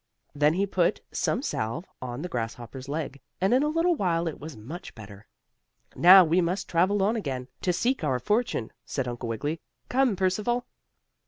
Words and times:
Then 0.33 0.55
he 0.55 0.65
put 0.65 0.99
some 1.11 1.43
salve 1.43 1.85
on 2.01 2.23
the 2.23 2.27
grasshopper's 2.27 2.89
leg, 2.89 3.21
and 3.39 3.53
in 3.53 3.61
a 3.61 3.67
little 3.67 3.93
while 3.95 4.27
it 4.27 4.39
was 4.39 4.57
much 4.57 4.95
better. 4.95 5.27
"Now 5.95 6.23
we 6.25 6.41
must 6.41 6.67
travel 6.67 7.03
on 7.03 7.15
again, 7.15 7.49
to 7.61 7.71
seek 7.71 8.03
our 8.03 8.17
fortune," 8.17 8.71
said 8.83 9.07
Uncle 9.07 9.29
Wiggily. 9.29 9.61
"Come, 9.89 10.15
Percival." 10.15 10.65